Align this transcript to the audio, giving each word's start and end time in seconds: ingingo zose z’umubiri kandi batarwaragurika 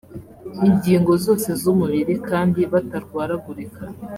ingingo 0.67 1.11
zose 1.25 1.49
z’umubiri 1.61 2.13
kandi 2.29 2.61
batarwaragurika 2.71 3.81